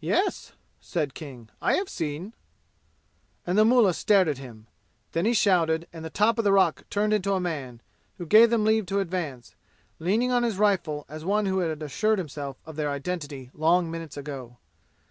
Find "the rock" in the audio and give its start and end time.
6.44-6.84